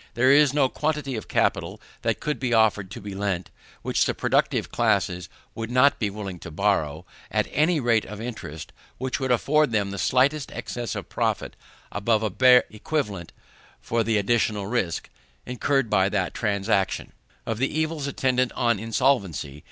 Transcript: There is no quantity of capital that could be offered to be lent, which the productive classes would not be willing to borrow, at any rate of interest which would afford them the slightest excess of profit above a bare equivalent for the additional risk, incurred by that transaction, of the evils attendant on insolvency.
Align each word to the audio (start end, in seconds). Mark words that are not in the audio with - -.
There 0.15 0.31
is 0.31 0.51
no 0.51 0.67
quantity 0.67 1.15
of 1.15 1.27
capital 1.27 1.79
that 2.01 2.19
could 2.19 2.39
be 2.39 2.55
offered 2.55 2.89
to 2.89 2.99
be 2.99 3.13
lent, 3.13 3.51
which 3.83 4.05
the 4.05 4.15
productive 4.15 4.71
classes 4.71 5.29
would 5.53 5.69
not 5.69 5.99
be 5.99 6.09
willing 6.09 6.39
to 6.39 6.49
borrow, 6.49 7.05
at 7.29 7.47
any 7.51 7.79
rate 7.79 8.05
of 8.05 8.19
interest 8.19 8.73
which 8.97 9.19
would 9.19 9.31
afford 9.31 9.71
them 9.71 9.91
the 9.91 9.99
slightest 9.99 10.51
excess 10.53 10.95
of 10.95 11.07
profit 11.09 11.55
above 11.91 12.23
a 12.23 12.31
bare 12.31 12.63
equivalent 12.71 13.31
for 13.79 14.03
the 14.03 14.17
additional 14.17 14.65
risk, 14.65 15.07
incurred 15.45 15.87
by 15.87 16.09
that 16.09 16.33
transaction, 16.33 17.13
of 17.45 17.59
the 17.59 17.69
evils 17.71 18.07
attendant 18.07 18.51
on 18.53 18.79
insolvency. 18.79 19.59